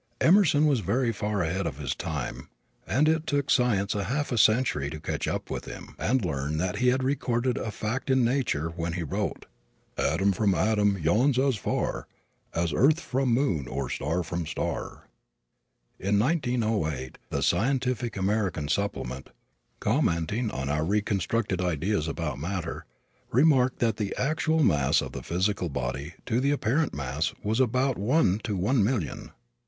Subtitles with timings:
[0.19, 2.49] Emerson was very far ahead of his time
[2.87, 6.77] and it took science a half century to catch up with him and learn that
[6.77, 9.45] he had recorded a fact in nature when he wrote:
[9.99, 12.07] Atom from atom yawns as far
[12.51, 15.07] As earth from moon, or star from star.
[15.99, 19.29] In 1908 the Scientific American Supplement,
[19.79, 22.87] commenting on our reconstructed ideas about matter,
[23.29, 27.99] remarked that the actual mass of the physical body to the apparent mass was about
[27.99, 29.29] one to one million!